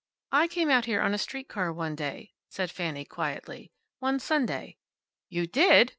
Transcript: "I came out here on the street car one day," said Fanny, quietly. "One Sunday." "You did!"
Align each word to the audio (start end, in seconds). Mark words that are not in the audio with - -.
"I 0.31 0.47
came 0.47 0.71
out 0.71 0.85
here 0.85 0.99
on 0.99 1.11
the 1.11 1.19
street 1.19 1.47
car 1.47 1.71
one 1.71 1.93
day," 1.93 2.33
said 2.49 2.71
Fanny, 2.71 3.05
quietly. 3.05 3.71
"One 3.99 4.17
Sunday." 4.17 4.77
"You 5.29 5.45
did!" 5.45 5.89